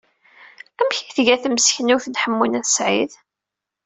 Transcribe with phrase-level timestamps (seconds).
[0.79, 3.11] Amek ay tga temseknewt n Ḥemmu n At Sɛid?